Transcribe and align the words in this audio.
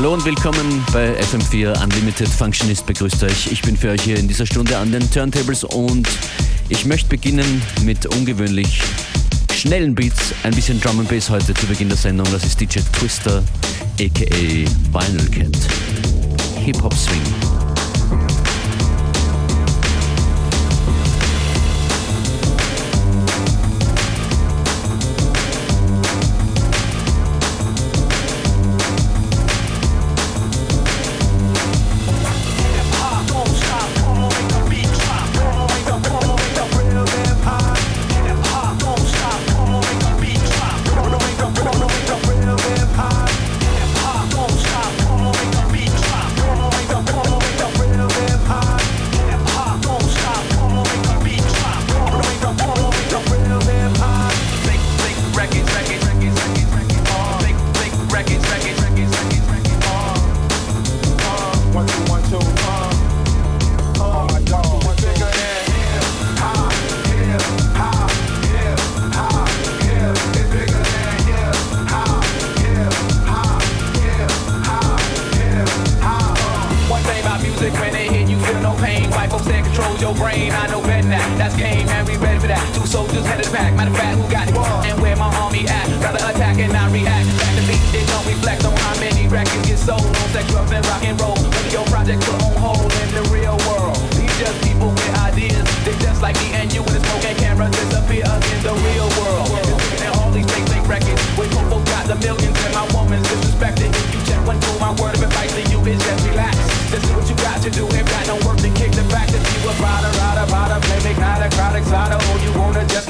Hallo 0.00 0.14
und 0.14 0.24
willkommen 0.24 0.82
bei 0.94 1.14
FM4 1.20 1.84
Unlimited 1.84 2.26
Functionist 2.26 2.86
begrüßt 2.86 3.22
euch. 3.22 3.52
Ich 3.52 3.60
bin 3.60 3.76
für 3.76 3.90
euch 3.90 4.00
hier 4.00 4.16
in 4.16 4.26
dieser 4.26 4.46
Stunde 4.46 4.78
an 4.78 4.90
den 4.90 5.10
Turntables 5.10 5.62
und 5.62 6.08
ich 6.70 6.86
möchte 6.86 7.06
beginnen 7.10 7.60
mit 7.84 8.06
ungewöhnlich 8.06 8.80
schnellen 9.52 9.94
Beats, 9.94 10.32
ein 10.42 10.54
bisschen 10.54 10.80
Drum 10.80 11.00
and 11.00 11.10
Bass 11.10 11.28
heute 11.28 11.52
zu 11.52 11.66
Beginn 11.66 11.90
der 11.90 11.98
Sendung. 11.98 12.26
Das 12.32 12.44
ist 12.44 12.58
DJ 12.58 12.78
Twister 12.98 13.42
aka 14.00 14.34
Vinyl 14.34 15.30
Cat. 15.32 15.58
Hip 16.64 16.80
Hop 16.82 16.94
Swing. 16.94 17.59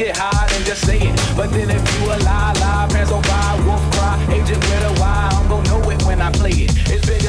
get 0.00 0.16
high, 0.16 0.48
and 0.56 0.64
just 0.64 0.86
say 0.86 0.98
it. 0.98 1.14
But 1.36 1.50
then 1.52 1.68
if 1.68 1.82
you 1.92 2.06
a 2.06 2.16
lie, 2.24 2.54
lie, 2.56 2.88
pants 2.90 3.12
on 3.12 3.20
by, 3.22 3.60
wolf 3.66 3.84
cry, 3.92 4.16
agent 4.32 4.60
with 4.64 4.90
a 4.90 4.92
why, 5.00 5.28
I'm 5.30 5.46
gon' 5.48 5.64
know 5.64 5.90
it 5.90 6.02
when 6.04 6.22
I 6.22 6.32
play 6.32 6.56
it. 6.64 6.72
It's 6.88 7.04
been 7.04 7.19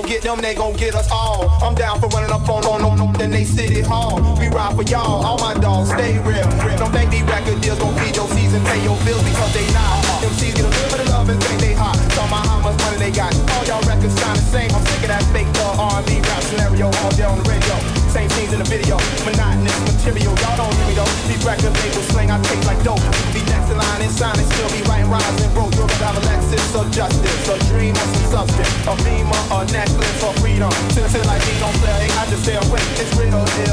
them, 0.00 0.40
they 0.40 0.54
gon' 0.54 0.72
get 0.74 0.94
us 0.94 1.10
all. 1.10 1.50
I'm 1.62 1.74
down 1.74 2.00
for 2.00 2.08
running 2.08 2.30
up 2.30 2.48
on 2.48 2.64
on 2.64 2.98
them, 2.98 3.12
then 3.12 3.30
they 3.30 3.44
city 3.44 3.82
hall. 3.82 4.16
We 4.38 4.48
ride 4.48 4.74
for 4.74 4.82
y'all, 4.82 5.24
all 5.24 5.38
my 5.38 5.54
dogs 5.60 5.90
stay 5.90 6.18
real. 6.24 6.48
Don't 6.78 6.92
think 6.92 7.10
these 7.10 7.22
record 7.22 7.60
deals 7.60 7.78
gon' 7.78 7.94
feed 7.96 8.16
your 8.16 8.28
season, 8.28 8.64
pay 8.64 8.82
your 8.82 8.96
bills 9.04 9.22
because 9.22 9.52
they 9.52 9.66
not. 9.72 10.00
MCs 10.24 10.56
get 10.56 10.64
a 10.64 10.68
little 10.68 10.90
bit 10.90 11.00
of 11.00 11.08
love 11.08 11.28
and 11.28 11.42
think 11.42 11.60
they 11.60 11.74
hot. 11.74 11.96
Tell 12.16 12.28
my 12.28 12.40
how 12.46 12.60
much 12.60 12.78
money 12.80 12.98
they 12.98 13.10
got. 13.10 13.34
All 13.52 13.64
y'all 13.64 13.82
records 13.82 14.18
sound 14.18 14.38
the 14.38 14.42
same. 14.42 14.70
I'm 14.72 14.84
sick 14.86 15.02
of 15.02 15.08
that 15.08 15.24
fake 15.32 15.48
thug 15.48 15.78
R&B 15.78 16.20
rap 16.20 16.42
scenario 16.42 16.86
all 16.86 17.10
day 17.10 17.24
on 17.24 17.36
the 17.42 17.48
radio. 17.48 18.01
Same 18.12 18.28
scenes 18.28 18.52
in 18.52 18.58
the 18.60 18.68
video, 18.68 19.00
monotonous 19.24 19.72
material. 19.88 20.36
Y'all 20.44 20.56
don't 20.60 20.74
hear 20.76 20.86
me 20.86 20.94
though. 21.00 21.08
These 21.32 21.40
record 21.48 21.72
labels 21.72 22.04
slang 22.12 22.30
I 22.30 22.36
take 22.44 22.60
like 22.68 22.76
dope. 22.84 23.00
Be 23.32 23.40
next 23.48 23.72
in 23.72 23.78
line 23.80 24.02
and 24.04 24.12
sign 24.12 24.36
and 24.36 24.44
still 24.52 24.68
be 24.68 24.84
writing 24.84 25.08
rhymes 25.08 25.40
and 25.40 25.52
broke. 25.56 25.72
You're 25.80 25.88
gonna 25.88 26.12
have 26.12 26.20
a 26.20 26.32
or 26.76 26.84
justice, 26.90 27.48
a 27.48 27.56
dream 27.72 27.96
or 27.96 28.06
some 28.12 28.44
substance, 28.44 28.68
a 28.84 28.94
beamer, 29.04 29.42
a 29.52 29.64
necklace 29.72 30.22
or 30.22 30.32
freedom. 30.44 30.70
Till 30.92 31.08
till 31.08 31.24
like 31.24 31.40
me 31.48 31.56
don't 31.60 31.76
play, 31.80 32.04
I 32.20 32.28
just 32.28 32.44
stay 32.44 32.56
awake. 32.56 32.84
It's 33.00 33.16
real 33.16 33.40
hip 33.64 33.71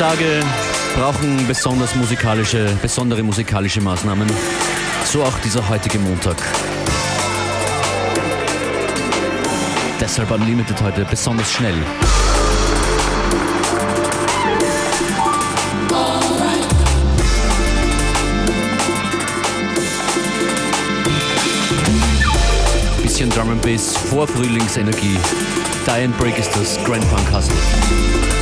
Tage 0.00 0.40
brauchen 0.96 1.46
besonders 1.46 1.94
musikalische, 1.94 2.74
besondere 2.80 3.22
musikalische 3.22 3.82
Maßnahmen. 3.82 4.26
So 5.04 5.22
auch 5.22 5.38
dieser 5.44 5.68
heutige 5.68 5.98
Montag. 5.98 6.38
Deshalb 10.00 10.30
Unlimited 10.30 10.80
heute 10.80 11.04
besonders 11.04 11.52
schnell. 11.52 11.74
Bisschen 23.02 23.28
Drum 23.28 23.50
and 23.50 23.60
Bass 23.60 23.94
vor 24.08 24.26
Frühlingsenergie. 24.26 25.18
Diane 25.84 26.14
Break 26.18 26.38
ist 26.38 26.56
das 26.56 26.82
Grand 26.84 27.04
Funk 27.04 27.30
Hustle. 27.30 28.39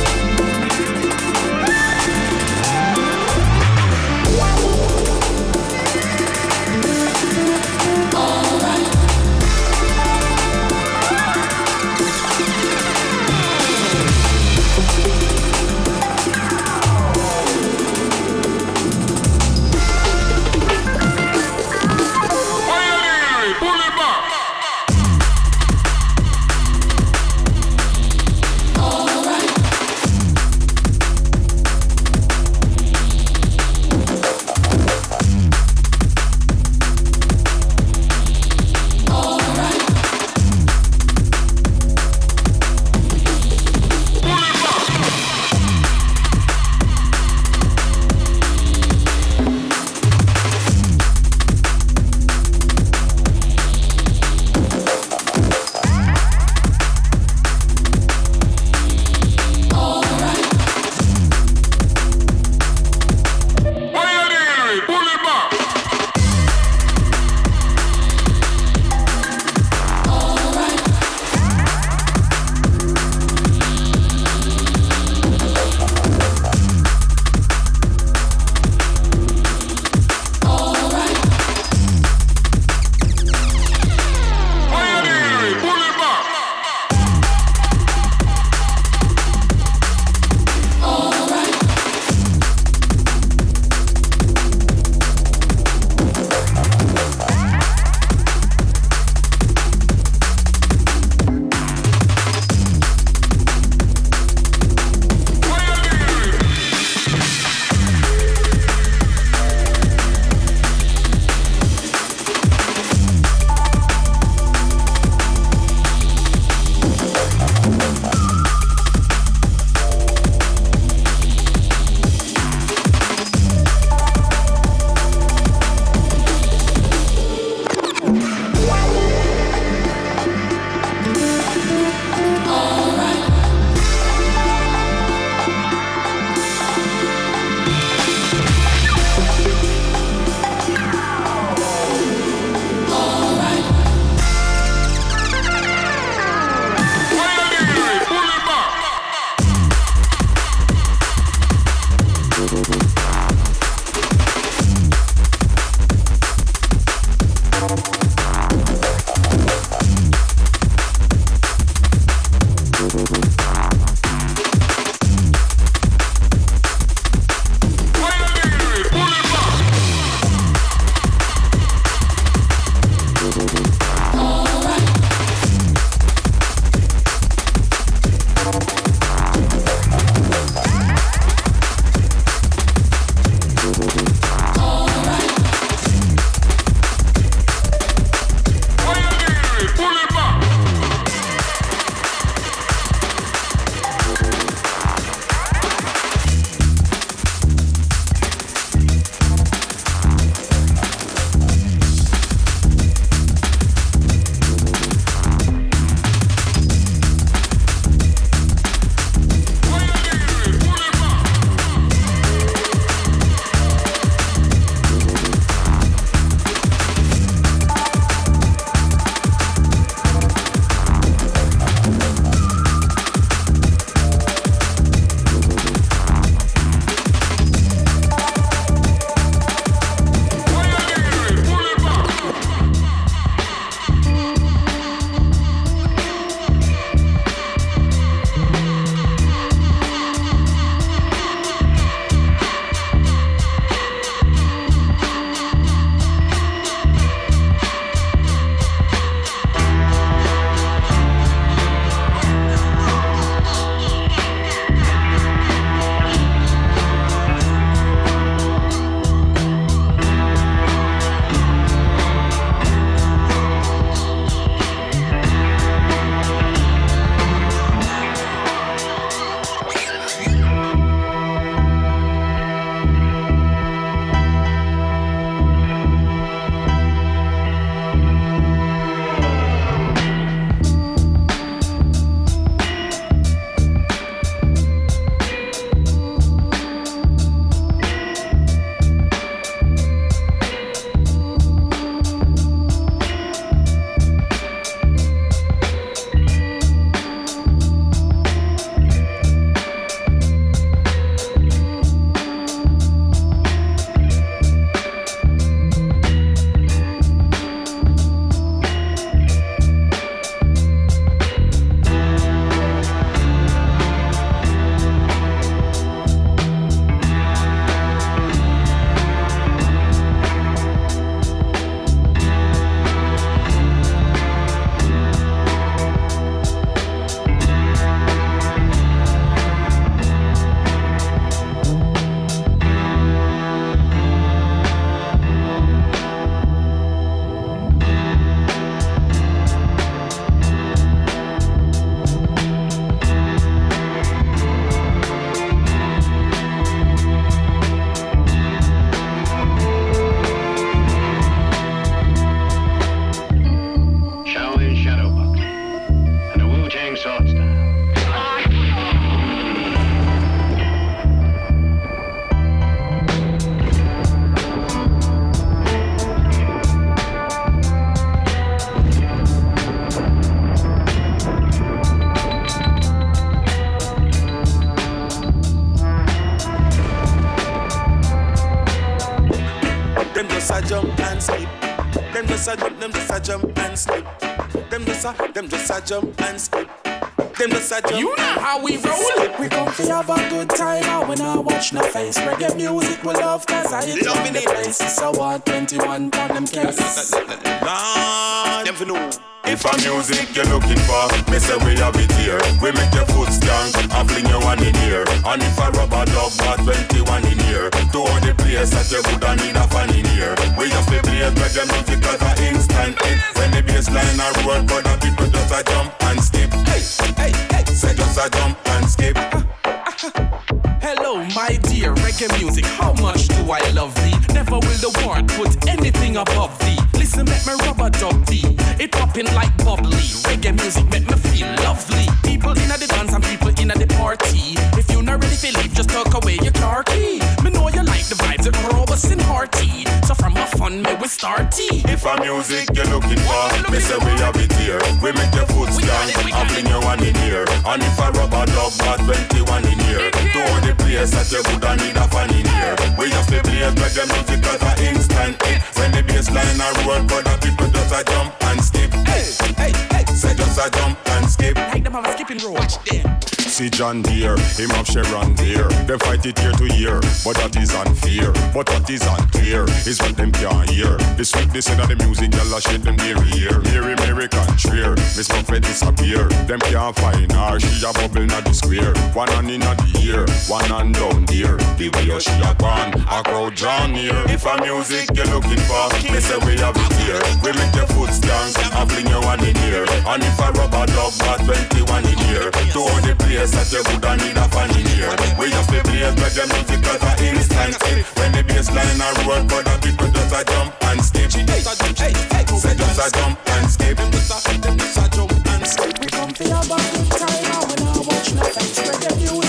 Jump 385.89 386.21
and 386.21 386.39
skip. 386.39 386.69
Them 386.83 387.49
just 387.49 387.71
a 387.71 387.81
jump. 387.81 387.97
You 387.97 388.15
know 388.15 388.39
how 388.39 388.63
we 388.63 388.77
roll. 388.77 389.39
We 389.39 389.49
come 389.49 389.73
to 389.73 389.85
have 389.87 390.07
a 390.07 390.29
good 390.29 390.49
time 390.51 390.83
and 390.83 391.09
when 391.09 391.19
I 391.19 391.39
watch 391.39 391.73
no 391.73 391.81
face. 391.81 392.15
Reggae 392.19 392.55
music 392.55 393.03
we 393.03 393.13
love 393.13 393.47
cause 393.47 393.73
I 393.73 393.83
hit 393.83 394.05
Loving 394.05 394.33
the 394.33 394.39
it. 394.39 394.45
place. 394.45 394.77
So 394.77 395.09
what, 395.11 395.47
21 395.47 395.87
on 395.87 396.09
them 396.11 396.45
cases. 396.45 397.11
Lord, 397.11 398.67
them 398.67 398.75
for 398.75 398.85
know. 398.85 399.09
If 399.45 399.65
a 399.65 399.73
music 399.81 400.29
you're 400.35 400.45
looking 400.45 400.77
for, 400.85 401.09
me 401.31 401.39
say 401.39 401.57
we 401.65 401.73
have 401.81 401.95
it 401.97 402.11
here. 402.21 402.37
We 402.61 402.71
make 402.71 402.93
your 402.93 403.09
foot 403.09 403.33
stand 403.33 403.73
and 403.89 404.11
fling 404.11 404.27
your 404.27 404.41
one 404.41 404.61
in 404.61 404.75
here. 404.85 405.05
And 405.25 405.41
if 405.41 405.57
a 405.57 405.71
rubber 405.71 406.05
dog 406.05 406.37
got 406.37 406.59
21 406.61 407.25
in 407.25 407.39
here, 407.49 407.71
to 407.71 407.97
all 407.97 408.19
the 408.21 408.35
place 408.59 408.71
that 408.71 408.91
you 408.91 409.01
woulda 409.07 409.35
need 409.39 409.55
a 409.55 409.63
fan 409.71 409.89
in 409.95 410.05
here. 410.11 410.35
We 410.57 410.69
just 410.69 410.87
play 410.89 410.99
play 410.99 411.23
reggae 411.39 411.63
music 411.71 412.03
as 412.11 412.21
a 412.21 412.31
instant 412.47 413.01
hit. 413.05 413.19
When 413.37 413.51
the 413.51 413.61
bass 413.63 413.89
line 413.89 414.19
a 414.19 414.27
roll, 414.43 414.63
but 414.67 414.83
the 414.83 414.95
people 414.99 415.27
just 415.27 415.53
a 415.53 415.63
jump 415.63 415.93
and 416.03 416.19
skip. 416.21 416.51
Hey, 416.67 416.83
hey, 417.15 417.31
hey, 417.51 417.63
say 417.73 417.95
just 417.95 418.19
a 418.19 418.29
jump 418.29 418.57
and 418.65 418.89
skip. 418.89 420.58
Hello, 420.81 421.19
my 421.35 421.59
dear 421.67 421.93
reggae 421.95 422.31
music. 422.39 422.65
How 422.65 422.93
much 422.93 423.27
do 423.27 423.51
I 423.51 423.59
love 423.71 423.93
thee? 423.95 424.15
Never 424.33 424.55
will 424.55 424.79
the 424.79 424.91
world 425.03 425.27
put 425.35 425.67
anything 425.67 426.15
above 426.15 426.57
thee. 426.59 426.79
Listen, 426.97 427.25
make 427.25 427.45
me 427.45 427.53
rubber 427.67 427.89
dub 427.89 428.25
thee. 428.25 428.55
It 428.79 428.91
popping 428.91 429.27
like 429.35 429.55
bubbly. 429.57 430.07
Reggae 430.23 430.55
music 430.55 430.87
make 430.89 431.07
me 431.09 431.17
feel 431.29 431.47
lovely. 431.67 432.07
People 432.23 432.51
in 432.51 432.69
the 432.71 432.87
dance 432.87 433.13
and 433.13 433.23
people 433.23 433.49
in 433.49 433.67
the 433.67 433.87
party. 433.99 434.55
If 434.79 434.89
you're 434.89 435.03
not 435.03 435.21
ready 435.21 435.35
for 435.35 435.51
leave, 435.59 435.73
just 435.73 435.89
tuck 435.89 436.13
away 436.15 436.39
your 436.41 436.53
car 436.53 436.83
key. 436.83 437.19
Me 437.43 437.51
know 437.51 437.67
you 437.67 437.83
like 437.83 438.07
the 438.07 438.15
vibes, 438.15 438.47
it 438.47 438.55
robust 438.71 439.11
and 439.11 439.21
hearty. 439.21 439.83
So 440.07 440.15
from 440.15 440.37
a 440.37 440.45
fun, 440.55 440.81
me 440.81 440.95
we 440.95 441.07
start 441.07 441.51
tea. 441.51 441.83
If 441.91 442.05
a 442.05 442.15
music 442.23 442.71
you're 442.73 442.87
looking 442.87 443.19
for, 443.27 443.43
me 443.69 443.79
say 443.79 443.99
we 443.99 444.15
have 444.23 444.39
it 444.39 444.51
here. 444.55 444.79
We 445.03 445.11
make 445.11 445.33
your 445.35 445.45
foot 445.51 445.75
stand 445.75 446.07
and 446.15 446.31
got 446.31 446.49
your 446.63 446.81
one 446.81 447.03
in 447.03 447.15
here. 447.27 447.45
And 447.67 447.83
if 447.83 447.99
a 447.99 448.11
rubber 448.15 448.45
dog 448.55 448.71
got 448.79 448.99
21 449.03 449.65
in 449.67 449.79
here, 449.79 450.11
all 450.39 450.68
the 450.69 450.83
place 450.83 451.11
that 451.11 451.31
you 451.31 451.41
woulda 451.49 451.75
need 451.81 451.97
a 451.97 452.05
fan 452.09 452.29
in 452.29 452.45
here. 452.45 452.75
We 452.97 453.09
just 453.09 453.29
play 453.29 453.41
play 453.41 453.65
reggae 453.65 454.05
music 454.05 454.45
as 454.45 454.61
a 454.61 454.71
instant 454.85 455.41
hit. 455.43 455.61
When 455.77 455.91
the 455.91 456.03
bass 456.03 456.29
line 456.29 456.61
a 456.61 456.69
roll, 456.85 457.03
but 457.07 457.25
the 457.25 457.35
people 457.41 457.67
just 457.69 457.93
a 457.93 458.03
jump 458.03 458.33
and 458.41 458.63
skip. 458.63 458.91
Hey, 459.07 459.25
hey, 459.57 459.73
hey, 459.91 460.05
say 460.13 460.35
just 460.35 460.59
a 460.59 460.69
jump 460.69 460.97
and 461.09 461.29
skip. 461.29 461.55
Like 461.55 461.83
them 461.83 461.93
have 461.93 462.05
a 462.05 462.11
skipping 462.13 462.37
rope. 462.39 462.59
Watch 462.59 462.77
them. 462.83 463.38
See 463.59 463.69
John 463.69 464.01
Deere, 464.01 464.37
him 464.55 464.69
have 464.69 464.87
Sharon 464.87 465.35
Deere. 465.35 465.67
They 465.83 465.97
fight 465.99 466.25
it 466.25 466.39
year 466.39 466.53
to 466.55 466.67
year, 466.79 467.03
but 467.27 467.35
that 467.43 467.59
is 467.59 467.75
unfair. 467.75 468.31
But 468.55 468.71
what 468.71 468.87
is 468.87 469.03
unclear 469.03 469.67
is 469.83 469.99
what 469.99 470.15
them 470.15 470.31
can't 470.31 470.69
hear. 470.69 470.95
The 471.19 471.27
sweetness 471.27 471.67
in 471.67 471.75
the 471.75 471.99
music, 471.99 472.31
y'all 472.31 472.55
a 472.55 472.61
shake 472.63 472.87
them 472.87 472.95
their 472.95 473.19
here. 473.27 473.59
Mary, 473.67 473.99
Mary 473.99 474.31
contraire, 474.31 474.95
Miss 474.95 475.27
Buffett 475.27 475.67
disappear. 475.67 476.31
Them 476.47 476.63
can't 476.71 476.95
find 476.95 477.27
her, 477.35 477.59
she 477.59 477.83
a 477.83 477.91
bubble 477.91 478.23
not 478.31 478.47
the 478.47 478.55
square. 478.55 478.95
One 479.11 479.27
hand 479.27 479.51
in 479.51 479.59
the 479.59 479.75
ear, 480.07 480.23
one 480.47 480.63
hand 480.71 480.95
down 480.95 481.27
there. 481.27 481.59
The 481.75 481.91
way 481.99 482.15
she 482.15 482.31
a 482.39 482.55
gone, 482.55 482.95
a 483.11 483.19
crowd 483.27 483.59
drawn 483.59 483.91
near. 483.91 484.15
If 484.31 484.47
a 484.47 484.55
music 484.63 485.11
you're 485.11 485.27
looking 485.35 485.59
for, 485.67 485.83
me 486.07 486.23
say 486.23 486.39
we 486.47 486.55
have 486.63 486.79
it 486.79 486.95
here. 487.03 487.19
We 487.43 487.51
make 487.59 487.75
your 487.75 487.91
foot 487.91 488.15
dance, 488.23 488.55
and 488.55 488.87
fling 488.87 489.11
your 489.11 489.19
one 489.19 489.43
in 489.43 489.51
here. 489.67 489.83
And 490.07 490.23
if 490.23 490.39
a 490.39 490.47
rubber 490.55 490.87
dog 490.95 491.11
got 491.27 491.43
21 491.43 492.07
in 492.07 492.19
here, 492.31 492.47
to 492.71 492.79
all 492.79 493.03
the 493.03 493.19
place 493.19 493.48
that 493.51 493.71
you 493.71 493.81
woulda 493.87 494.17
need 494.17 494.37
a 494.37 494.45
fan 494.49 494.69
in 494.77 494.85
here. 494.93 495.13
We 495.37 495.49
just 495.49 495.69
play 495.69 495.81
play 495.81 496.01
reggae 496.05 496.45
music 496.49 496.85
as 496.85 497.01
a 497.01 497.11
instant 497.23 497.77
hit. 497.87 498.05
When 498.17 498.31
the 498.33 498.43
bass 498.43 498.69
line 498.71 499.01
a 499.01 499.09
roll, 499.25 499.43
but 499.47 499.65
the 499.65 499.75
people 499.81 500.09
just 500.11 500.33
a 500.33 500.41
jump 500.45 500.73
and 500.89 501.01
skip. 501.03 501.31
Hey, 501.31 501.61
hey, 501.97 502.13
hey, 502.31 502.45
say 502.45 502.75
just 502.75 502.99
a 502.99 503.07
jump 503.17 503.39
and 503.45 503.69
skip. 503.69 503.97
Them 503.97 504.11
just 504.11 504.47
a, 504.47 504.59
them 504.59 504.77
just 504.77 504.97
a 504.97 505.05
jump 505.09 505.31
and 505.31 505.67
skip. 505.67 505.99
We 505.99 506.07
come 506.07 506.31
to 506.31 506.43
have 506.53 506.71
a 506.71 506.77
good 506.77 507.09
time 507.15 507.45
and 507.49 507.63
when 507.69 507.81
I 507.85 507.97
watch 508.03 508.33
no 508.33 508.43
face. 508.43 508.79
Reggae 508.79 509.15
music 509.17 509.48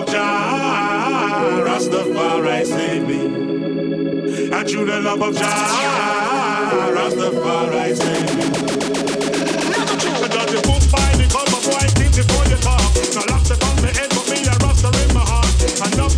of 0.00 0.06
Jah, 0.06 1.62
Rastafari 1.66 2.64
save 2.64 3.06
me. 3.06 3.20
And 4.52 4.68
through 4.68 4.86
the 4.86 5.00
love 5.00 5.22
of 5.22 5.34
Jah, 5.36 5.50
Rastafari 6.96 7.94
save 7.96 8.36
me. 8.36 8.44
Judge 10.30 10.54
a 10.54 10.62
book 10.62 10.84
by 10.90 11.10
the 11.18 11.26
cover, 11.28 11.60
boy, 11.68 11.86
think 11.98 12.16
before 12.16 12.46
you 12.48 12.56
talk. 12.64 12.80
Now 13.14 13.24
lock 13.28 13.44
the 13.44 13.56
gun, 13.60 13.76
me 13.82 13.90
head, 13.92 14.10
but 14.10 14.26
me 14.30 14.38
a 14.46 14.54
Rasta 14.64 14.88
in 14.88 15.14
my 15.14 15.20
heart. 15.20 15.92
Enough 15.92 16.09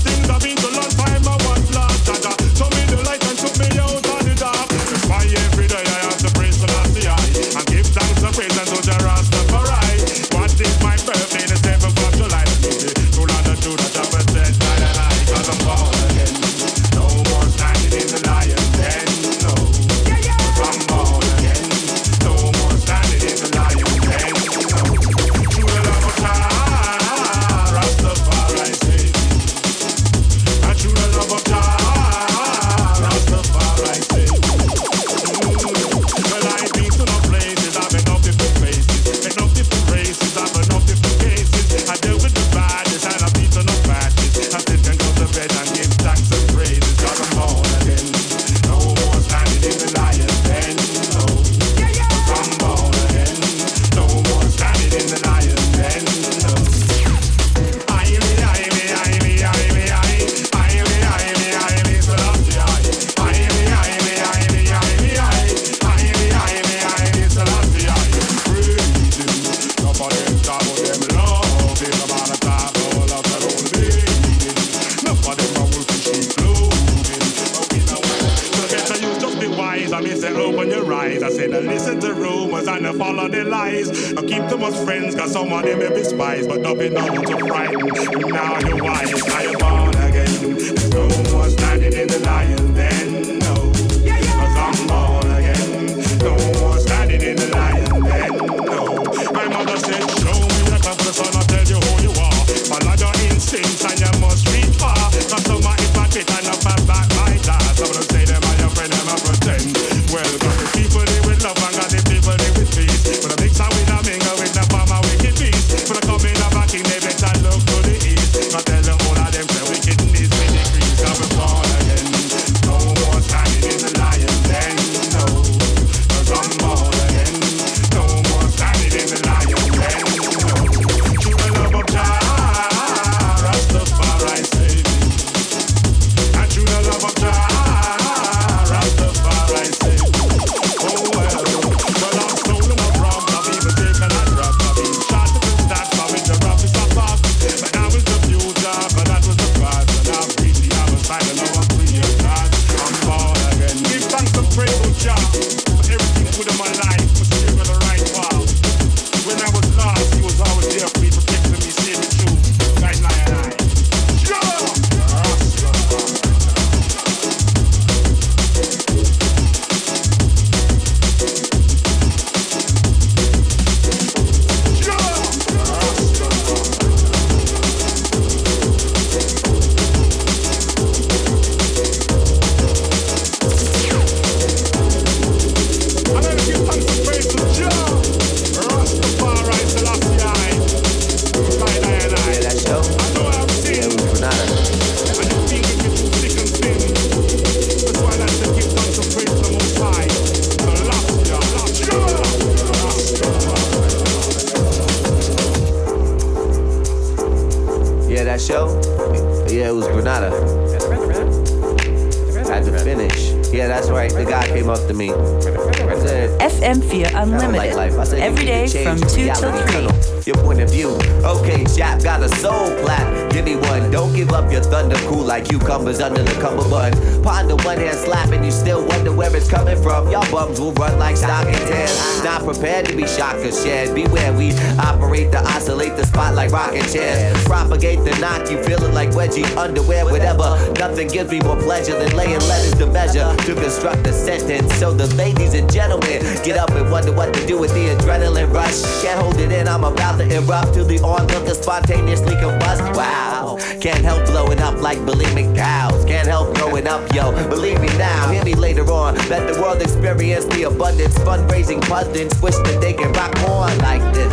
me 257.82 257.88
now, 257.98 258.30
hear 258.30 258.44
me 258.44 258.54
later 258.54 258.88
on. 258.92 259.16
Let 259.28 259.52
the 259.52 259.60
world 259.60 259.82
experience 259.82 260.44
the 260.46 260.62
abundance. 260.64 261.18
Fundraising 261.18 261.82
pundits 261.82 262.40
wish 262.40 262.54
that 262.54 262.80
they 262.80 262.92
can 262.92 263.12
rock 263.12 263.36
on 263.48 263.76
like 263.78 264.02
this. 264.14 264.32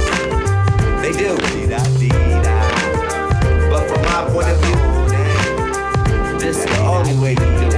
They 1.01 1.11
do. 1.11 1.35
But 3.69 3.87
from 3.89 4.01
my 4.03 4.29
point 4.29 4.47
of 4.49 4.57
view, 4.61 4.77
this 6.39 6.57
is 6.57 6.65
the 6.65 6.79
only 6.85 7.17
way 7.17 7.33
to 7.35 7.41
do 7.41 7.67
it. 7.67 7.73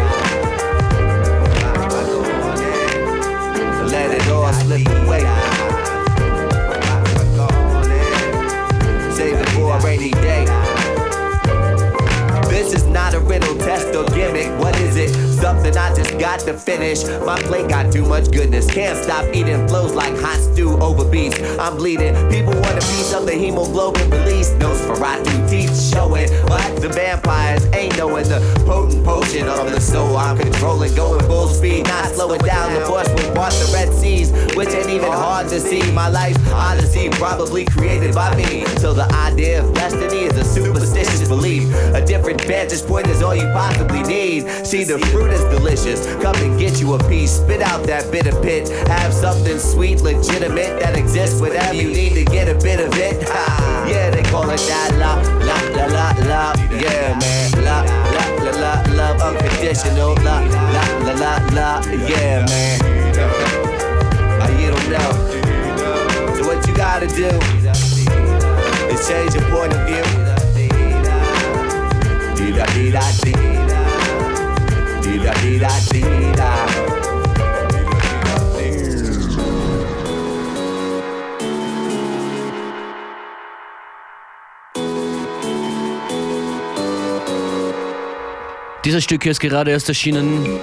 Let 3.91 4.11
it 4.11 4.27
all 4.29 4.53
slip 4.53 4.87
away. 4.87 5.23
Save 9.15 9.39
it 9.39 9.49
for 9.49 9.77
a 9.77 9.79
rainy 9.83 10.11
day. 10.11 10.45
This 12.49 12.73
is 12.73 12.85
not 12.87 13.13
a 13.13 13.19
riddle, 13.19 13.55
test, 13.57 13.95
or 13.95 14.05
gimmick. 14.13 14.49
What 14.59 14.75
is 14.81 14.95
it? 14.97 15.30
Something 15.41 15.75
I 15.75 15.91
just 15.95 16.19
got 16.19 16.39
to 16.41 16.53
finish. 16.53 17.03
My 17.25 17.41
plate 17.41 17.67
got 17.67 17.91
too 17.91 18.05
much 18.05 18.29
goodness. 18.31 18.69
Can't 18.71 18.95
stop 19.03 19.25
eating 19.33 19.67
flows 19.67 19.95
like 19.95 20.15
hot 20.19 20.37
stew 20.37 20.77
over 20.77 21.03
beats. 21.03 21.35
I'm 21.57 21.77
bleeding. 21.77 22.13
People 22.29 22.53
want 22.53 22.77
a 22.77 22.85
piece 22.93 23.11
of 23.11 23.25
the 23.25 23.33
hemoglobin 23.33 24.07
release. 24.11 24.51
Nosferatu 24.61 25.49
teeth 25.49 25.75
showing. 25.91 26.29
But 26.45 26.79
the 26.79 26.89
vampires 26.89 27.65
ain't 27.73 27.97
knowing 27.97 28.27
the 28.29 28.39
potent 28.67 29.03
potion 29.03 29.47
of 29.47 29.71
the 29.71 29.81
soul. 29.81 30.15
I'm 30.15 30.37
controlling, 30.37 30.93
going 30.93 31.25
full 31.25 31.47
speed, 31.47 31.87
not 31.87 32.05
slowing 32.13 32.41
down. 32.41 32.75
The 32.75 32.85
force 32.85 33.09
will 33.09 33.33
cross 33.33 33.57
the 33.65 33.73
Red 33.73 33.91
Seas, 33.93 34.31
which 34.55 34.69
ain't 34.69 34.89
even 34.89 35.11
hard 35.11 35.47
to 35.49 35.59
see. 35.59 35.91
My 35.91 36.07
life, 36.07 36.37
odyssey, 36.53 37.09
probably 37.09 37.65
created 37.65 38.13
by 38.13 38.35
me. 38.35 38.63
So 38.77 38.93
the 38.93 39.11
idea 39.15 39.63
of 39.63 39.73
destiny 39.73 40.25
is 40.25 40.37
a 40.37 40.45
superstitious 40.45 41.27
belief. 41.27 41.73
A 41.95 42.05
different 42.05 42.41
vantage 42.41 42.83
point 42.83 43.07
is 43.07 43.23
all 43.23 43.35
you 43.35 43.47
possibly 43.53 44.03
need. 44.03 44.47
See, 44.65 44.83
the 44.83 44.99
fruit 44.99 45.30
is 45.31 45.43
delicious. 45.45 46.05
Come 46.21 46.35
and 46.37 46.59
get 46.59 46.79
you 46.79 46.93
a 46.93 46.99
piece. 47.09 47.37
Spit 47.37 47.61
out 47.61 47.83
that 47.87 48.11
bitter 48.11 48.35
pit. 48.41 48.69
Have 48.87 49.13
something 49.13 49.57
sweet, 49.57 50.01
legitimate 50.01 50.79
that 50.79 50.97
exists. 50.97 51.39
Whatever 51.39 51.73
you 51.73 51.89
need 51.89 52.13
to 52.13 52.25
get 52.25 52.47
a 52.47 52.55
bit 52.55 52.79
of 52.79 52.93
it. 52.97 53.27
Ha. 53.27 53.85
Yeah, 53.87 54.09
they 54.09 54.23
call 54.23 54.49
it 54.49 54.59
that 54.67 54.91
la 54.97 55.15
la 55.47 55.57
la 55.75 55.85
la 55.87 56.07
la. 56.27 56.53
Yeah, 56.71 57.17
man. 57.19 57.51
La 57.63 57.81
la 58.15 58.25
la 58.43 58.51
la 58.61 58.73
love 58.95 59.21
unconditional. 59.21 60.15
La 60.23 60.39
la 60.75 60.83
la 61.03 61.13
la 61.17 61.33
la. 61.51 61.81
Yeah, 62.07 62.45
man. 62.45 62.79
Now 64.39 64.49
you 64.59 64.71
don't 64.71 64.89
know. 64.89 65.11
So 66.35 66.47
what 66.47 66.65
you 66.67 66.75
gotta 66.75 67.07
do 67.07 67.29
is 68.89 69.07
change 69.07 69.33
your 69.35 69.45
point 69.49 69.73
of 69.73 69.81
view. 69.87 70.05
Dee 72.35 72.51
da 72.57 72.65
dee 72.73 72.91
da 72.91 73.01
dee. 73.23 73.80
Dieses 88.83 89.03
Stück 89.03 89.23
hier 89.23 89.31
ist 89.31 89.39
gerade 89.39 89.71
erst 89.71 89.89
erschienen 89.89 90.59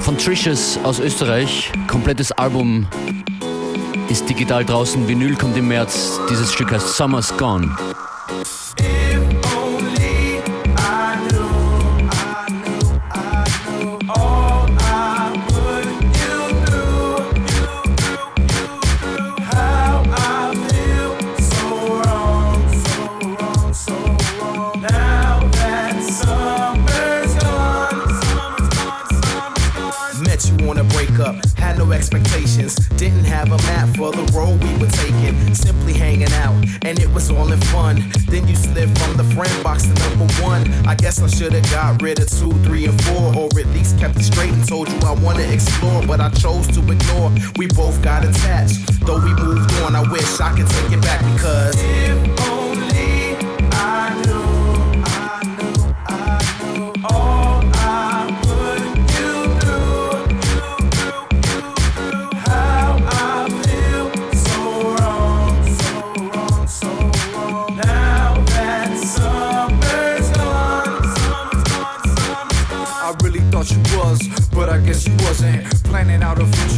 von 0.00 0.18
Tricious 0.18 0.78
aus 0.82 0.98
Österreich. 0.98 1.70
Komplettes 1.86 2.32
Album 2.32 2.86
ist 4.08 4.28
digital 4.28 4.64
draußen. 4.64 5.06
Vinyl 5.06 5.36
kommt 5.36 5.56
im 5.56 5.68
März. 5.68 6.20
Dieses 6.30 6.52
Stück 6.52 6.72
heißt 6.72 6.96
Summer's 6.96 7.36
Gone. 7.36 7.76
All 37.36 37.52
in 37.52 37.60
fun. 37.72 38.02
Then 38.26 38.46
you 38.48 38.56
slid 38.56 38.96
from 38.98 39.16
the 39.16 39.24
friend 39.34 39.54
box 39.62 39.84
to 39.84 39.94
number 40.08 40.32
one. 40.42 40.62
I 40.86 40.94
guess 40.94 41.20
I 41.20 41.26
should've 41.26 41.68
got 41.70 42.00
rid 42.02 42.18
of 42.20 42.28
two, 42.28 42.52
three, 42.64 42.86
and 42.86 43.02
four, 43.04 43.34
or 43.36 43.48
at 43.58 43.66
least 43.68 43.98
kept 43.98 44.16
it 44.16 44.24
straight 44.24 44.52
and 44.52 44.66
told 44.66 44.88
you 44.88 44.98
I 45.00 45.12
wanna 45.12 45.42
explore. 45.42 46.06
But 46.06 46.20
I 46.20 46.30
chose 46.30 46.66
to 46.68 46.80
ignore. 46.80 47.30
We 47.56 47.66
both 47.68 48.02
got 48.02 48.24
attached, 48.24 49.04
though 49.06 49.18
we 49.18 49.32
moved 49.34 49.72
on. 49.82 49.94
I 49.94 50.02
wish 50.10 50.40
I 50.40 50.54
could 50.56 50.68
take 50.68 50.92
it 50.92 51.02
back 51.02 51.20
because 51.34 51.74
If 51.76 52.43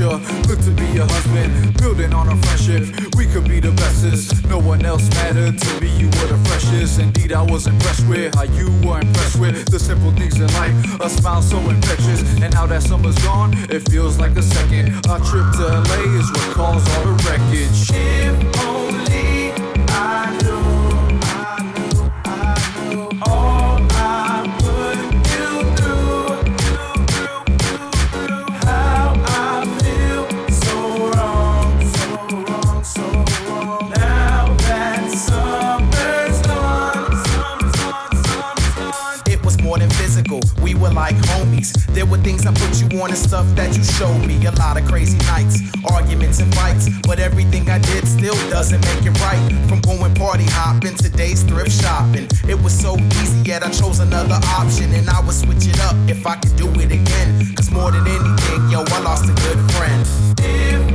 future, 0.06 0.48
look 0.48 0.60
to 0.60 0.70
be 0.70 0.86
your 0.92 1.06
husband. 1.06 1.76
Building 1.78 2.12
on 2.12 2.28
a 2.28 2.36
friendship, 2.36 3.14
we 3.16 3.26
could 3.26 3.48
be 3.48 3.60
the 3.60 3.72
bestest. 3.72 4.46
No 4.48 4.58
one 4.58 4.84
else 4.84 5.08
mattered 5.10 5.58
to 5.58 5.80
me, 5.80 5.88
you 5.96 6.06
were 6.06 6.28
the 6.28 6.40
freshest. 6.48 6.98
Indeed, 7.00 7.32
I 7.32 7.42
was 7.42 7.66
impressed 7.66 8.06
with 8.08 8.34
how 8.34 8.44
you 8.44 8.66
were 8.86 9.00
impressed 9.00 9.38
with 9.38 9.70
the 9.70 9.78
simple 9.78 10.12
things 10.12 10.36
in 10.36 10.52
life. 10.54 11.00
A 11.00 11.08
smile 11.08 11.42
so 11.42 11.58
infectious, 11.58 12.22
and 12.40 12.52
now 12.54 12.66
that 12.66 12.82
summer's 12.82 13.18
gone, 13.18 13.54
it 13.70 13.88
feels 13.88 14.18
like 14.18 14.36
a 14.36 14.42
second. 14.42 15.06
Our 15.08 15.18
trip 15.18 15.46
to 15.58 15.64
LA 15.88 16.18
is 16.18 16.30
what 16.30 16.54
caused 16.54 16.88
all 16.96 17.04
the 17.04 17.14
wreckage. 17.24 17.90
If 17.92 18.66
only 18.66 18.75
you 42.96 43.16
stuff 43.16 43.46
that 43.56 43.76
you 43.76 43.84
showed 43.84 44.26
me. 44.26 44.44
A 44.46 44.52
lot 44.52 44.80
of 44.80 44.86
crazy 44.88 45.18
nights, 45.28 45.60
arguments 45.92 46.40
and 46.40 46.52
fights. 46.54 46.88
But 47.06 47.18
everything 47.18 47.68
I 47.68 47.78
did 47.78 48.08
still 48.08 48.34
doesn't 48.48 48.80
make 48.80 49.04
it 49.04 49.20
right. 49.20 49.68
From 49.68 49.80
going 49.80 50.14
party 50.14 50.44
hopping 50.48 50.96
to 50.96 51.08
days 51.10 51.42
thrift 51.42 51.72
shopping. 51.72 52.26
It 52.48 52.58
was 52.62 52.72
so 52.72 52.96
easy, 53.20 53.42
yet 53.44 53.62
I 53.62 53.70
chose 53.70 54.00
another 54.00 54.38
option. 54.58 54.92
And 54.94 55.08
I 55.10 55.20
would 55.20 55.34
switch 55.34 55.66
it 55.66 55.78
up 55.80 55.96
if 56.08 56.26
I 56.26 56.36
could 56.36 56.56
do 56.56 56.68
it 56.80 56.90
again. 56.90 57.54
Cause 57.54 57.70
more 57.70 57.90
than 57.90 58.06
anything, 58.06 58.70
yo, 58.70 58.82
I 58.86 59.00
lost 59.00 59.24
a 59.24 59.34
good 59.44 59.60
friend. 59.72 60.00
If 60.38 60.85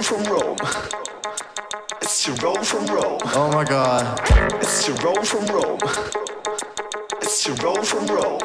Jerome 0.00 0.24
from 0.24 0.32
Rome. 0.32 0.56
It's 2.00 2.24
Jerome 2.24 2.64
from 2.64 2.86
Rome. 2.86 3.18
Oh 3.34 3.50
my 3.52 3.64
god. 3.64 4.18
It's 4.54 4.86
Jerome 4.86 5.24
from 5.24 5.44
Rome. 5.46 5.78
It's 7.20 7.44
Jerome 7.44 7.84
from 7.84 8.06
Rome. 8.06 8.40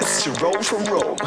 It's 0.00 0.24
Jerome 0.24 0.62
from 0.62 0.84
Rome. 0.86 1.18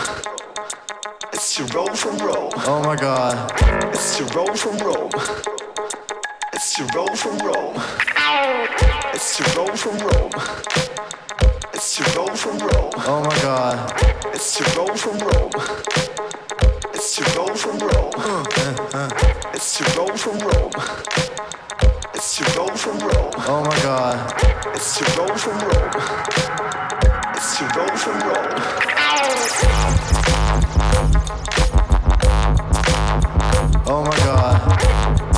It's 1.32 1.56
Jerome 1.56 1.95
from 1.95 2.17
Rome. 2.17 2.51
Oh 2.67 2.84
my 2.84 2.95
god. 2.97 3.51
It's 3.93 4.17
Jerome 4.17 4.58
from 4.58 4.77
Rome. 4.80 5.12
It's 6.54 6.75
Jerome 6.75 7.15
from 7.15 7.38
Rome. 7.38 7.82
It's 9.13 9.38
Jerome 9.38 9.77
from 9.77 9.97
Rome. 9.99 10.32
It's 11.73 11.95
Jerome 11.97 12.36
from 12.36 12.58
Rome. 12.58 12.91
Oh 13.08 13.23
my 13.23 13.41
god. 13.41 13.93
It's 14.34 14.58
Jerome 14.58 14.97
from 14.97 15.17
Rome. 15.19 16.20
It's 17.04 17.16
to 17.16 17.24
Jerome 17.32 17.50
uh, 17.50 17.56
uh, 17.56 17.58
uh. 17.58 17.58
from 17.58 17.80
Rome. 17.80 18.12
It's 19.56 19.76
to 19.80 19.84
Jerome 19.86 20.18
from 20.18 20.38
Rome. 20.38 20.72
It's 22.14 22.38
to 22.38 22.44
Jerome 22.54 22.78
from 22.78 23.00
Rome. 23.00 23.32
Oh 23.38 23.64
my 23.66 23.76
god. 23.82 24.32
It's 24.76 25.00
to 25.00 25.06
Jerome 25.06 25.36
from 25.36 25.58
Rome. 25.62 25.90
It's 27.34 27.58
to 27.58 27.68
Jerome 27.74 27.98
from 27.98 28.20
Rome. 28.20 28.54
Oh 33.88 34.04
my 34.06 34.18
god. 34.18 35.31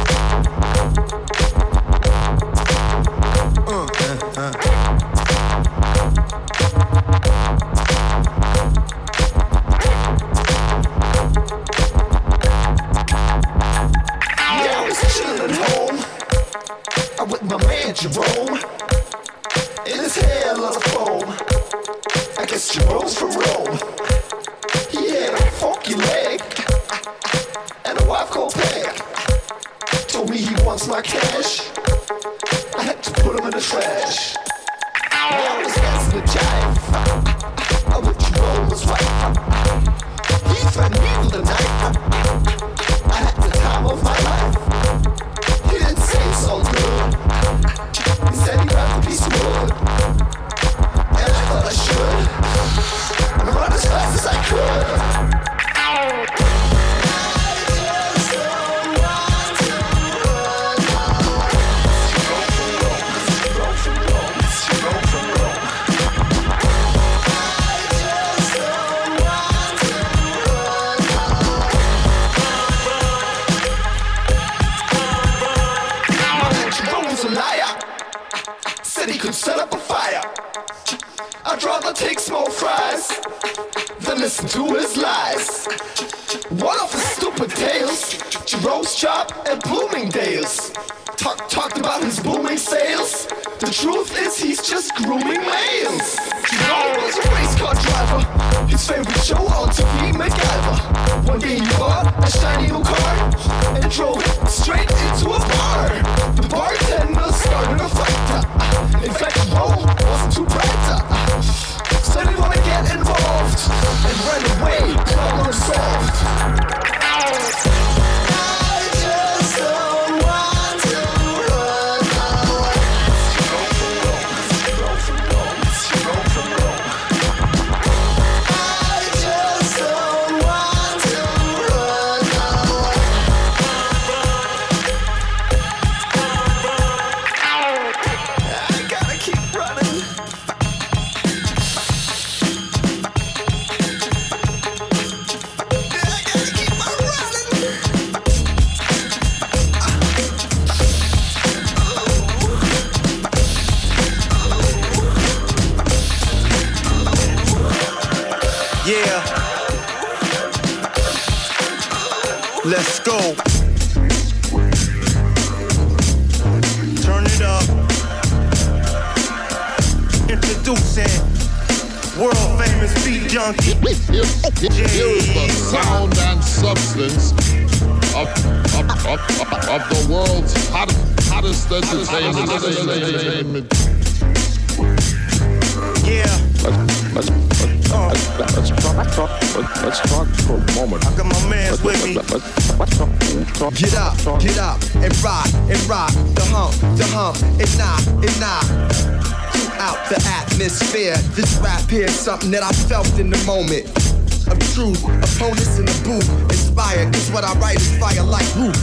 Like 208.34 208.50
roof. 208.58 208.74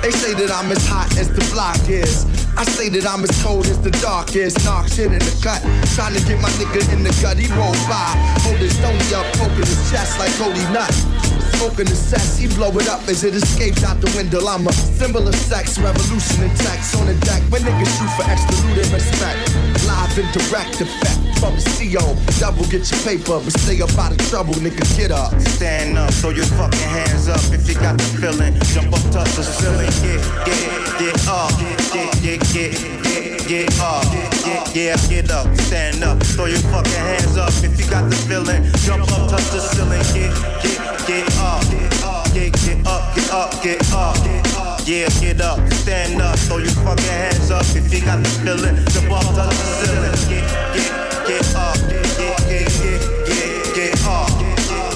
They 0.00 0.10
say 0.10 0.32
that 0.40 0.48
I'm 0.48 0.72
as 0.72 0.80
hot 0.88 1.12
as 1.20 1.28
the 1.28 1.44
block 1.52 1.76
is. 1.92 2.24
I 2.56 2.64
say 2.64 2.88
that 2.96 3.04
I'm 3.04 3.22
as 3.22 3.30
cold 3.44 3.66
as 3.66 3.76
the 3.84 3.92
dark 4.00 4.34
is. 4.34 4.56
Knock 4.64 4.88
shit 4.88 5.12
in 5.12 5.20
the 5.20 5.36
cut. 5.44 5.60
Trying 5.92 6.16
to 6.16 6.22
get 6.24 6.40
my 6.40 6.48
nigga 6.56 6.80
in 6.88 7.04
the 7.04 7.12
gut. 7.20 7.36
He 7.36 7.52
rolled 7.52 7.76
by. 7.92 8.08
Hold 8.40 8.56
his 8.56 8.72
stony 8.72 8.96
up, 9.12 9.28
poking 9.36 9.68
his 9.68 9.80
chest 9.92 10.18
like 10.18 10.32
Cody 10.40 10.64
Nut. 10.72 10.88
Smoking 11.60 11.92
the 11.92 11.94
cess, 11.94 12.38
he 12.40 12.48
blow 12.56 12.72
it 12.80 12.88
up 12.88 13.04
as 13.04 13.22
it 13.22 13.36
escapes 13.36 13.84
out 13.84 14.00
the 14.00 14.08
window. 14.16 14.40
I'm 14.48 14.64
a 14.64 14.72
symbol 14.72 15.28
of 15.28 15.34
sex, 15.36 15.76
revolution 15.76 16.48
and 16.48 16.56
tax 16.56 16.96
on 16.96 17.04
the 17.04 17.12
deck. 17.20 17.44
When 17.52 17.60
niggas 17.60 18.00
shoot 18.00 18.08
for 18.16 18.24
extra 18.24 18.56
loot 18.64 18.80
and 18.80 18.88
respect. 18.96 19.36
Live 19.84 20.16
and 20.16 20.30
direct 20.32 20.80
effect 20.80 21.20
from 21.36 21.52
the 21.60 21.64
CO. 21.76 22.16
Double 22.40 22.64
get 22.72 22.88
your 22.88 22.96
paper, 23.04 23.44
but 23.44 23.52
stay 23.60 23.76
up 23.84 23.92
out 24.00 24.16
of 24.16 24.20
trouble, 24.32 24.56
nigga. 24.56 24.80
Get 24.96 25.12
up. 25.12 25.36
Stand 25.60 26.00
up, 26.00 26.08
throw 26.24 26.32
your 26.32 26.48
fucking 26.56 26.80
hands 26.96 27.28
up 27.28 27.44
if 27.52 27.68
you 27.68 27.76
got 27.76 28.00
the 28.00 28.08
feeling. 28.16 28.56
Jump 28.72 28.96
up, 28.96 29.04
touch 29.12 29.28
the 29.36 29.44
ceiling, 29.44 29.92
get, 30.00 30.16
get, 30.48 30.64
get 30.96 31.28
up, 31.28 31.52
get, 31.92 32.08
get, 32.24 32.40
get, 32.56 32.72
get, 33.04 33.36
get 33.44 33.68
up, 33.84 34.08
get, 34.48 34.64
yeah, 34.72 34.96
get 35.12 35.28
up, 35.28 35.44
stand 35.68 36.00
up, 36.04 36.24
throw 36.32 36.48
your 36.48 36.64
fucking 36.72 37.04
hands 37.04 37.36
up 37.36 37.52
if 37.60 37.76
you 37.76 37.84
got 37.92 38.08
the 38.08 38.16
feeling. 38.16 38.64
Jump 38.80 39.04
up, 39.12 39.28
touch 39.28 39.44
the 39.52 39.60
ceiling, 39.60 40.00
get, 40.16 40.32
get, 40.64 40.89
get 41.10 41.38
up, 41.38 41.62
get, 42.32 42.52
get 42.52 42.86
up, 42.86 43.14
get 43.14 43.32
up, 43.32 43.62
get 43.62 43.92
up. 43.92 44.80
Yeah, 44.86 45.08
get 45.20 45.40
up, 45.40 45.58
stand 45.72 46.22
up, 46.22 46.38
throw 46.38 46.58
your 46.58 46.70
fucking 46.86 47.04
hands 47.04 47.50
up 47.50 47.64
if 47.74 47.92
you 47.92 48.00
got 48.04 48.22
the 48.22 48.30
feeling. 48.42 48.76
Jump 48.94 49.10
to 49.10 49.34
the 49.34 49.54
ceiling. 49.78 50.14
Get, 50.30 50.46
get, 50.74 50.92
get 51.26 51.54
up, 51.56 51.76
get, 51.90 52.38
get, 52.46 52.68
get, 52.78 53.00
get, 53.26 53.74
get 53.74 54.06
up. 54.06 54.30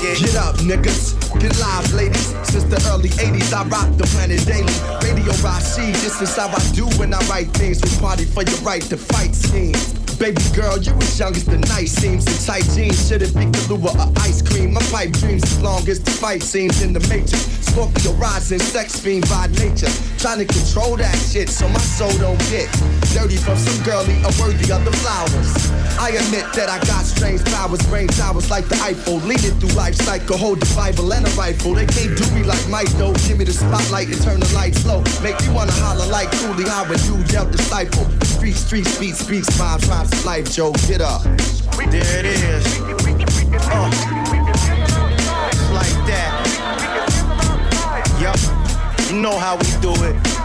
Get, 0.02 0.36
up, 0.36 0.54
niggas. 0.56 1.18
Get 1.40 1.58
live, 1.58 1.92
ladies. 1.92 2.28
Since 2.46 2.64
the 2.64 2.78
early 2.92 3.08
80s, 3.08 3.52
I 3.52 3.64
rock 3.64 3.90
the 3.96 4.04
planet 4.04 4.46
daily. 4.46 4.72
Radio 5.02 5.32
Rashid, 5.42 5.94
this 5.96 6.22
is 6.22 6.36
how 6.36 6.48
I 6.48 6.60
do 6.72 6.86
when 6.98 7.12
I 7.12 7.18
write 7.26 7.48
things. 7.48 7.82
We 7.82 7.90
party 7.98 8.24
for 8.24 8.44
your 8.44 8.58
right 8.60 8.82
to 8.82 8.96
fight 8.96 9.34
schemes. 9.34 10.03
Baby 10.18 10.42
girl, 10.54 10.78
you 10.78 10.92
as 10.94 11.18
young 11.18 11.34
as 11.34 11.44
the 11.44 11.58
night 11.58 11.88
seems. 11.88 12.24
In 12.26 12.38
tight 12.46 12.64
jeans, 12.74 13.08
shouldn't 13.08 13.34
be 13.34 13.46
Kahlua 13.46 13.92
or 13.92 14.12
ice 14.20 14.40
cream. 14.40 14.72
My 14.72 14.80
pipe 14.92 15.12
dreams 15.12 15.42
as 15.42 15.60
long 15.60 15.86
as 15.88 16.00
the 16.00 16.10
fight 16.12 16.42
seems 16.42 16.82
in 16.82 16.92
the 16.92 17.00
matrix. 17.08 17.44
Scorpio 17.66 18.12
rising, 18.14 18.60
sex 18.60 18.98
fiend 18.98 19.28
by 19.28 19.48
nature. 19.58 19.90
Trying 20.18 20.38
to 20.38 20.46
control 20.46 20.96
that 20.96 21.14
shit 21.18 21.48
so 21.48 21.68
my 21.68 21.80
soul 21.80 22.12
don't 22.18 22.38
get 22.48 22.70
dirty 23.12 23.36
from 23.36 23.58
some 23.58 23.76
girlie 23.84 24.16
unworthy 24.24 24.72
of 24.72 24.84
the 24.84 24.92
flowers. 25.02 25.50
I 25.98 26.10
admit 26.16 26.46
that 26.54 26.70
I 26.70 26.78
got 26.86 27.04
strange 27.04 27.44
powers, 27.52 27.84
brain 27.86 28.08
towers 28.08 28.48
like 28.50 28.68
the 28.68 28.76
Eiffel. 28.80 29.16
Leading 29.26 29.58
through 29.60 29.76
life 29.76 29.94
cycle, 29.94 30.38
hold 30.38 30.60
the 30.60 30.70
Bible 30.74 31.12
and 31.12 31.26
a 31.26 31.30
rifle. 31.30 31.74
They 31.74 31.86
can't 31.86 32.16
do 32.16 32.24
me 32.32 32.44
like 32.44 32.62
Mike 32.68 32.90
though. 32.96 33.12
Give 33.26 33.38
me 33.38 33.44
the 33.44 33.52
spotlight 33.52 34.08
and 34.08 34.20
turn 34.22 34.40
the 34.40 34.50
lights 34.54 34.86
low. 34.86 35.02
Make 35.22 35.40
me 35.42 35.52
wanna 35.52 35.72
holler 35.84 36.06
like 36.06 36.30
Cooley 36.38 36.68
Howard, 36.68 37.00
you 37.04 37.22
dealt 37.24 37.52
the 37.52 37.58
stifle. 37.58 38.06
Street, 38.44 38.84
street, 38.84 38.86
speed, 38.86 39.16
speaks, 39.16 39.58
rhymes, 39.58 39.88
rhymes 39.88 40.26
life, 40.26 40.52
Joe. 40.52 40.72
Get 40.86 41.00
up. 41.00 41.22
There 41.22 42.18
it 42.18 42.26
is. 42.26 42.66
Uh, 42.78 43.88
like 45.72 45.96
that. 46.04 46.44
Yup. 48.20 49.10
You 49.10 49.22
know 49.22 49.38
how 49.38 49.56
we 49.56 49.64
do 49.80 49.94
it. 50.04 50.43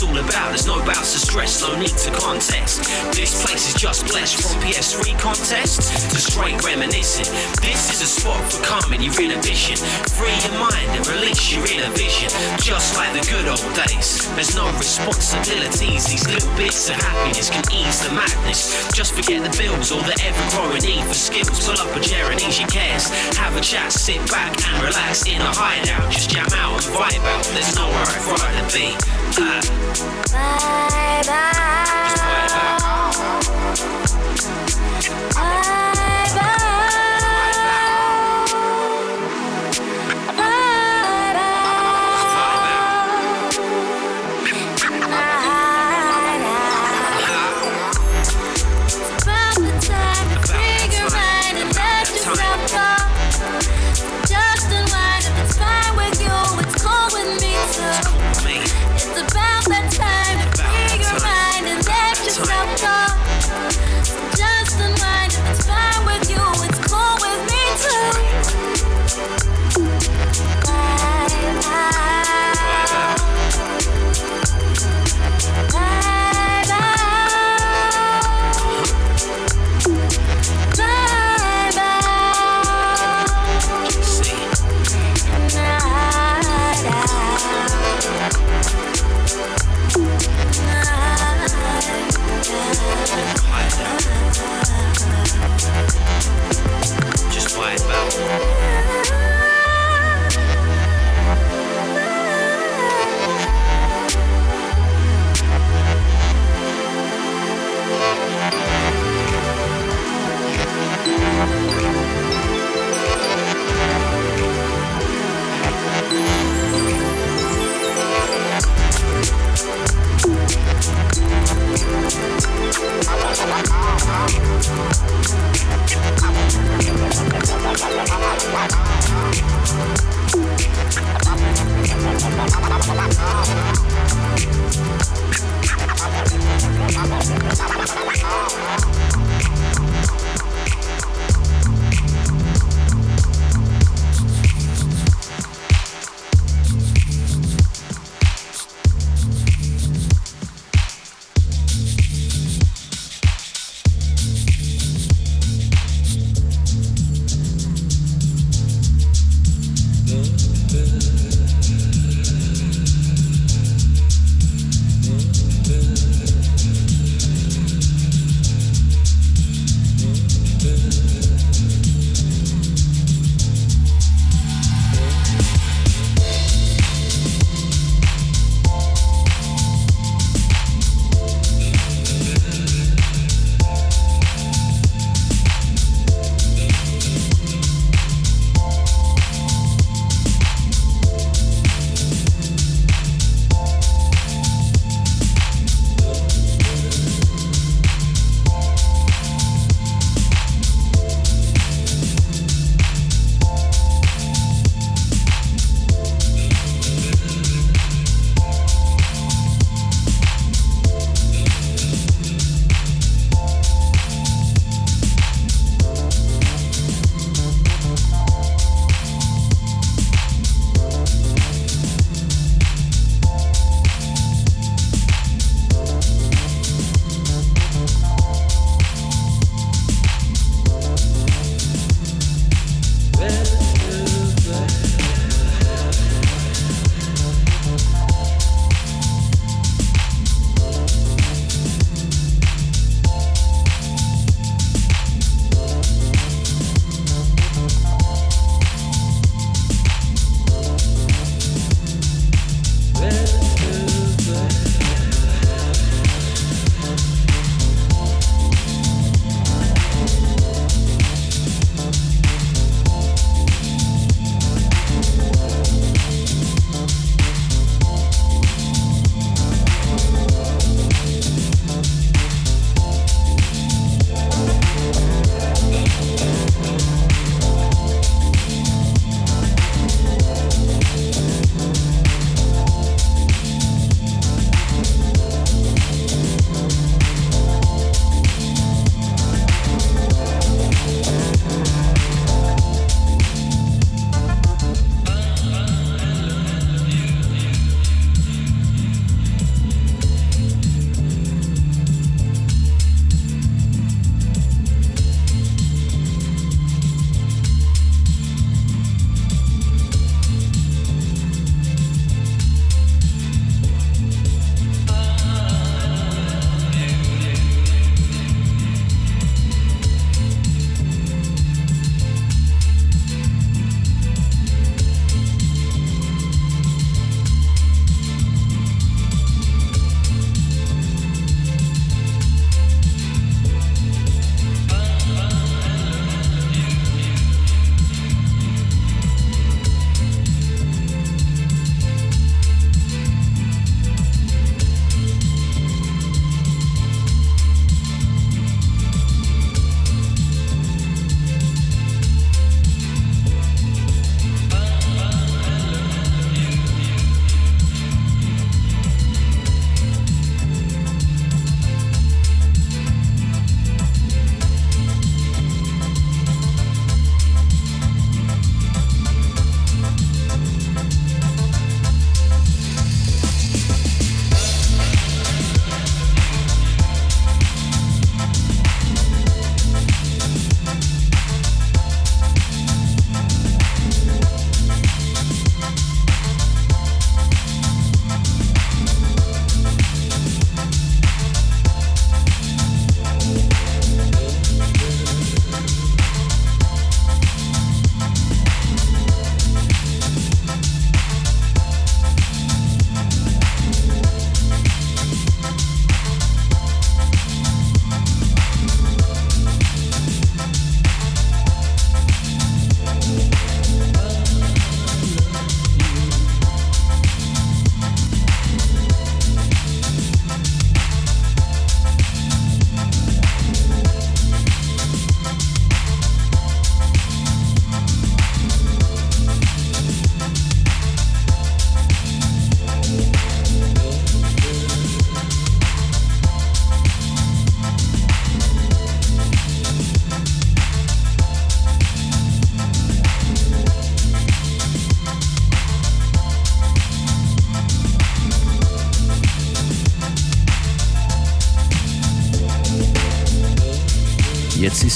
It's 0.00 0.08
all 0.08 0.16
about. 0.16 0.48
There's 0.48 0.66
no 0.66 0.78
bouts 0.84 1.12
to 1.12 1.18
stress, 1.20 1.60
no 1.60 1.76
need 1.76 1.92
to 1.92 2.10
contest. 2.12 2.80
This 3.12 3.44
place 3.44 3.68
is 3.68 3.74
just 3.74 4.06
blessed 4.06 4.40
from 4.40 4.60
PS3 4.62 5.18
contests 5.18 6.08
to 6.08 6.18
straight 6.18 6.56
reminiscing. 6.64 7.28
This 7.60 7.92
is 7.92 8.00
a 8.00 8.08
spot 8.08 8.40
for 8.50 8.62
calming 8.64 9.02
your 9.02 9.12
inhibition. 9.20 9.76
Free 10.16 10.32
your 10.48 10.56
mind 10.56 10.88
and 10.96 11.06
release 11.08 11.52
your 11.52 11.66
inner 11.68 11.90
vision. 11.92 12.30
Just 12.60 12.96
like 12.96 13.12
the 13.12 13.24
good 13.28 13.44
old 13.48 13.66
days. 13.76 14.24
There's 14.36 14.56
no 14.56 14.66
responsibilities. 14.78 16.06
These 16.08 16.26
little 16.28 16.52
bits 16.56 16.88
of 16.88 16.96
happiness 16.96 17.50
can 17.50 17.64
ease 17.68 18.00
the 18.00 18.14
madness. 18.14 18.88
Just 18.92 19.12
forget 19.12 19.44
the 19.44 19.52
bills 19.58 19.92
or 19.92 20.00
the 20.00 20.16
ever 20.24 20.44
growing 20.56 20.82
need 20.82 21.04
for 21.04 21.18
skills. 21.18 21.52
Pull 21.60 21.76
up 21.76 21.92
a 21.96 22.00
chair 22.00 22.30
and 22.30 22.40
ease 22.40 22.58
your 22.58 22.68
cares. 22.68 23.08
Have 23.36 23.56
a 23.56 23.60
chat, 23.60 23.92
sit 23.92 24.20
back 24.30 24.56
and 24.56 24.76
relax 24.80 25.26
in 25.26 25.40
a 25.40 25.52
hideout. 25.52 26.08
Just 26.10 26.30
jam 26.30 26.48
out 26.56 26.80
and 26.80 26.88
vibe 26.96 27.24
out. 27.28 27.44
There's 27.52 27.76
nowhere 27.76 28.08
I'd 28.08 28.24
rather 28.24 28.64
be. 28.72 29.09
Bye 29.36 31.22
bye. 31.26 32.09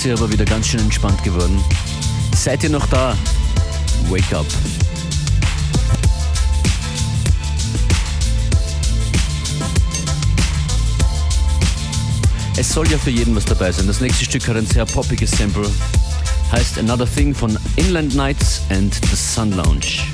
Sie 0.04 0.12
aber 0.12 0.30
wieder 0.30 0.44
ganz 0.44 0.66
schön 0.66 0.80
entspannt 0.80 1.24
geworden. 1.24 1.64
Seid 2.36 2.62
ihr 2.62 2.68
noch 2.68 2.86
da? 2.88 3.16
Wake 4.10 4.36
up. 4.36 4.44
Es 12.58 12.68
soll 12.68 12.86
ja 12.90 12.98
für 12.98 13.08
jeden 13.08 13.34
was 13.34 13.46
dabei 13.46 13.72
sein. 13.72 13.86
Das 13.86 14.02
nächste 14.02 14.26
Stück 14.26 14.46
hat 14.46 14.56
ein 14.56 14.66
sehr 14.66 14.84
poppiges 14.84 15.30
Sample. 15.30 15.70
Heißt 16.52 16.78
Another 16.78 17.08
Thing 17.10 17.34
von 17.34 17.58
Inland 17.76 18.14
Nights 18.14 18.60
and 18.68 18.94
the 19.06 19.16
Sun 19.16 19.52
Lounge. 19.52 20.13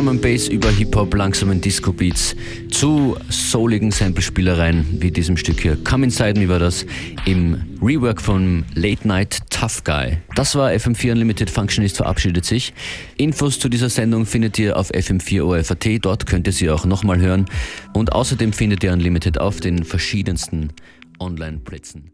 Drum 0.00 0.08
and 0.08 0.22
Bass 0.22 0.48
über 0.48 0.70
Hip-Hop, 0.70 1.14
langsamen 1.14 1.60
Disco-Beats 1.60 2.34
zu 2.70 3.18
souligen 3.28 3.90
Samplespielereien 3.90 4.86
wie 4.98 5.10
diesem 5.10 5.36
Stück 5.36 5.60
hier. 5.60 5.76
Come 5.84 6.06
Inside 6.06 6.40
Me 6.40 6.48
war 6.48 6.58
das 6.58 6.86
im 7.26 7.62
Rework 7.82 8.22
von 8.22 8.64
Late 8.72 9.06
Night 9.06 9.40
Tough 9.50 9.84
Guy. 9.84 10.16
Das 10.34 10.54
war 10.54 10.70
FM4 10.70 11.12
Unlimited 11.12 11.50
Functionist 11.50 11.98
verabschiedet 11.98 12.46
sich. 12.46 12.72
Infos 13.18 13.58
zu 13.58 13.68
dieser 13.68 13.90
Sendung 13.90 14.24
findet 14.24 14.58
ihr 14.58 14.78
auf 14.78 14.90
FM4 14.90 15.42
OFAT. 15.42 16.02
Dort 16.02 16.24
könnt 16.24 16.46
ihr 16.46 16.54
sie 16.54 16.70
auch 16.70 16.86
nochmal 16.86 17.20
hören. 17.20 17.44
Und 17.92 18.12
außerdem 18.12 18.54
findet 18.54 18.82
ihr 18.82 18.94
Unlimited 18.94 19.38
auf 19.38 19.60
den 19.60 19.84
verschiedensten 19.84 20.70
Online-Plätzen. 21.18 22.10